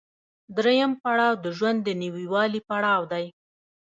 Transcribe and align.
درېیم 0.57 0.91
پړاو 1.01 1.33
د 1.43 1.45
ژوند 1.57 1.79
د 1.83 1.89
نويوالي 2.01 2.61
پړاو 2.69 3.01
دی 3.11 3.25